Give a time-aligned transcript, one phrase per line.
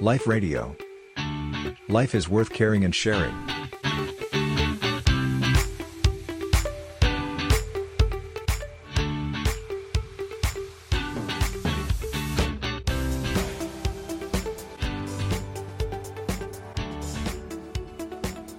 [0.00, 0.76] Life Radio.
[1.88, 3.34] Life is worth caring and sharing.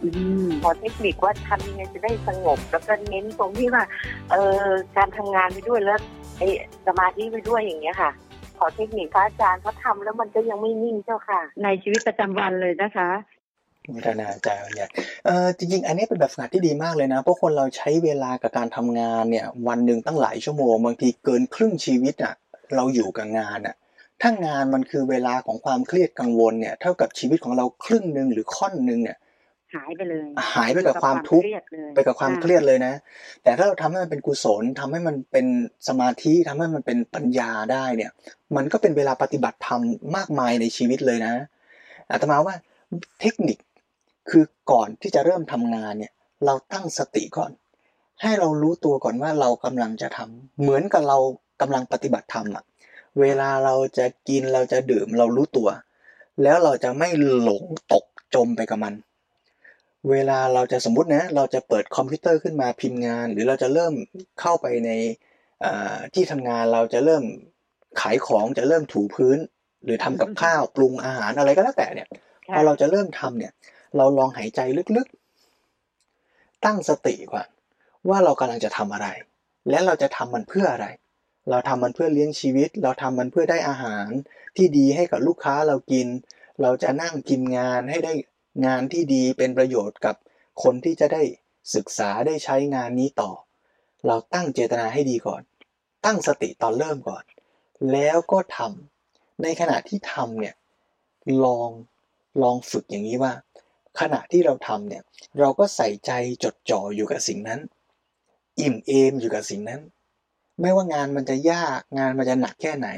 [0.03, 0.09] อื
[0.45, 3.83] มขอเทคนิคว่าทำยังไงจะได้สงบ แล้วก็เน้นตรงที่ว่า
[4.31, 5.99] เออการทำงานไปด้วยแล้ว
[6.37, 6.47] ไอ้
[6.87, 8.11] สมาธิไปด้วยอย่างเงี้ยค่ะ
[8.59, 13.09] ขอเทคนิคพระอาจารย์เขาทำแล้วมันก็ยังไม่นิ่งเจ้าค่ะ ในชีวิตประจำวันเลยนะคะ
[13.95, 14.89] พัฒนาใจเนี่ย
[15.25, 22.33] เออจริง ๆ อันนี้เป็นแบบฝึกหัดที่ดีมากเลยนะเพราะคนเราใช้เวลากับการทำงานเนี่ย วันหนึ่งตั้งหลายชั่วโมงบางทีเกินครึ่งชีวิตอะ
[22.75, 23.75] เราอยู่กับงานอะ
[24.21, 29.17] ถ้างานมันคือเวลาของความเครียดกังวลเนี่ย เท่ากับชีวิตของเราครึ่งหนึ่งหรือค่อนหนึ่งเนี่ย
[29.75, 32.93] หายไปเลย หายไปกับความทุกข์เครียดเลยไปกับความเครียดเลยนะ
[33.43, 35.45] แต่ถ้าเราทำให้มันเป็นกุศลทำให้มันเป็น
[35.87, 38.11] สมาธิทำให้มันเป็นปัญญาได้เนี่ย
[38.55, 39.81] มันก็เป็นเวลาปฏิบัติธรรม
[40.15, 41.33] มากมายในชีวิตเลยนะ
[42.11, 42.55] อาตมาว่า
[43.21, 43.57] เทคนิค
[44.29, 46.13] คือก่อนที่จะเริ่มทำงานเนี่ย
[46.45, 47.51] เราตั้งสติก่อน
[48.21, 51.17] ให้เรารู้ตัวก่อนว่าเรากำลังจะทำเหมือนกับเรา
[51.61, 52.63] กำลังปฏิบัติธรรมอะ
[53.19, 55.69] เวลาเราจะกินเราจะดื่มเรารู้ตัว
[56.43, 57.09] แล้วเราจะไม่
[57.43, 58.93] หลงตกจมไปกับมัน
[60.11, 63.93] เวลาเราจะสมมตินะ เราจะเปิดคอมพิวเตอร์ขึ้นมาพิมพ์งาน หรือเราจะเริ่ม
[64.41, 64.89] เข้าไปใน
[65.65, 67.23] อ่าที่ทำงานเราจะเริ่ม
[68.01, 69.37] ขายของจะเริ่มถูพื้น
[69.83, 72.07] หรือทำกับข้าวปรุงอาหารอะไรก็แล้วแต่เนี่ย
[72.47, 73.53] พอเราจะเริ่มทำเนี่ย
[73.97, 74.59] เราลองหายใจ
[74.97, 77.47] ลึกๆ ตั้งสติก่อน
[78.09, 79.07] ว่าเรากำลังจะทำอะไร
[79.69, 80.87] และเราจะทำมันเพื่ออะไร
[81.49, 84.07] เราทำมันเพื่อเลี้ยงชีวิต เราทำมันเพื่อได้อาหาร
[84.55, 86.07] ที่ดีให้กับลูกค้าเรากิน
[86.61, 88.13] เราจะนั่งพิมพ์งานให้ได้
[88.65, 90.15] งานที่ดีเป็นประโยชน์กับ
[90.63, 91.23] คนที่จะได้
[91.75, 93.31] ศึกษาได้ใช้งานนี้ต่อ
[94.05, 95.41] เราตั้งเจตนาให้ดีก่อน
[96.05, 97.23] ตั้งสติตอนเริ่มก่อน
[97.91, 100.55] แล้วก็ทำในขณะที่ทำเนี่ย
[101.45, 101.69] ลอง
[102.41, 103.33] ลองฝึกอย่างนี้ว่า
[103.99, 105.03] ขณะที่เราทำเนี่ย
[105.39, 106.11] เราก็ใส่ใจ
[106.43, 107.59] จดจ่ออยู่กับสิ่งนั้น
[108.59, 109.81] อิ่มเอมอยู่กับสิ่งนั้น
[110.61, 112.89] ไม่ว่างานมันจะยากงานมันจะหนักแค่ไหน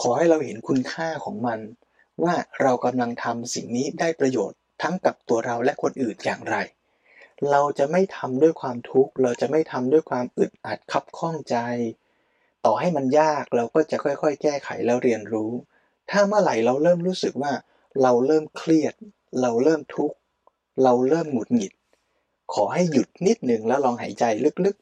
[0.00, 1.60] ขอให้เราเห็นคุณค่าของมัน
[2.22, 6.56] ว่าเรากำลังทำสิ่งนี้ได้ประโยชน์ ทั้งกับตัวเราและคนอื่นอย่างไร
[7.50, 11.56] เราจะไม่ทำด้วยความทุกข์ เราจะไม่ทำด้วยความอึดอัดคับข้องใจ
[12.64, 15.50] ต่อให้มันยากเราก็จะค่อยๆ แก้ไขแล้วเรียนรู้
[16.10, 17.52] ถ้าเมื่อไหร่เราเริ่มรู้สึกว่า
[18.02, 18.94] เราเริ่มเครียด
[19.40, 20.16] เราเริ่มทุกข์
[20.82, 21.72] เราเริ่มหงุดหงิด
[22.52, 24.24] ขอให้หยุดนิดหนึ่งแล้วลองหายใจ
[24.64, 24.76] ลึก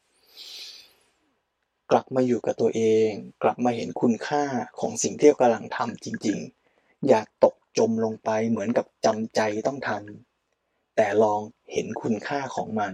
[1.13, 3.11] ๆ กลับมาอยู่กับตัวเอง
[3.43, 4.45] กลับมาเห็นคุณค่า
[4.81, 11.41] ของสิ่งที่เรากำลังทำจริงๆ อย่าตก จมลงไปเหมือนกับจำใจต้องทำแต่ลอง
[11.73, 12.93] เห็นคุณค่าของมัน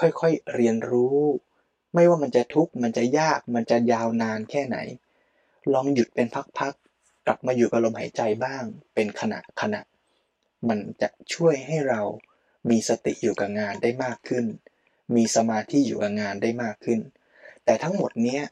[0.00, 1.18] ค่อยๆเรียนรู้
[1.94, 4.78] ไม่ว่ามันจะทุกข์มันจะยากมันจะยาวนานแค่ไหน
[5.72, 6.26] ลองหยุดเป็น
[6.58, 8.64] พักๆกลับมาอยู่กับลมหายใจบ้าง
[8.94, 9.82] เป็นขณะขณะ
[10.68, 12.00] มันจะช่วยให้เรา
[12.70, 14.44] มีสติอยู่กับงานได้มากขึ้น
[15.16, 17.00] มีสมาธิอยู่กับงานได้มากขึ้น
[17.64, 18.42] แต่ทั้งหมดเนี้ย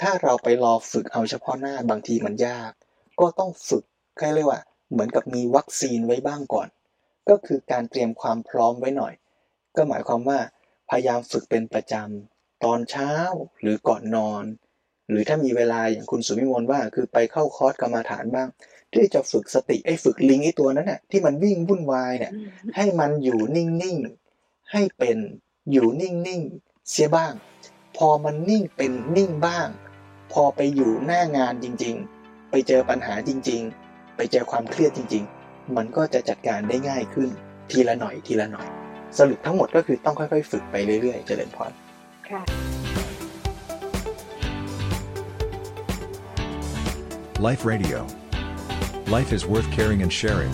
[0.00, 2.72] ถ้าเราไปรอฝึกเอาเฉพาะหน้าบางทีมันยาก
[3.20, 3.84] ก็ต้องฝึก
[4.18, 6.68] แค่เรียกว่า เหมือนกับมีวัคซีนไว้บ้างก่อน
[7.28, 9.14] ก็คือการเตรียมความพร้อมไว้หน่อย
[9.76, 10.38] ก็หมายความว่า
[10.90, 13.12] พยายามฝึกเป็นประจำตอนเช้า
[13.60, 14.44] หรือก่อนนอน
[15.08, 18.48] หรือถ้ามีเวลาอย่างคุณสุวิมลว่าคือไปเข้าคอร์สกรรมาฐานบ้าง
[18.94, 22.32] ที่จะฝึกสติไอ้ฝึกลิงไอ้ตัวนั้นน่ะที่มันวิ่งวุ่นวายเนี่ย
[22.76, 25.18] ให้มันอยู่นิ่งๆให้เป็น
[25.70, 27.32] อยู่นิ่งๆเสียบ้าง
[27.96, 29.68] พอมันนิ่งเป็นนิ่งบ้าง
[30.32, 33.79] พอไปอยู่หน้างานจริง ๆ ไปเจอปัญหาจริง ๆ
[34.22, 37.28] ไปเจอความเครียดจริง ๆ มันก็จะจัดการได้ง่ายขึ้น
[37.70, 38.66] ทีละหน่อยทีละหน่อย
[39.18, 41.72] สรุปทั้งหมดก็คือต้องค่อย ๆ ฝึกไปเรื่อยๆ เจริญพร
[42.28, 42.42] ค่ะ
[47.48, 47.98] Life Radio.
[49.16, 50.52] Life is worth caring and sharing.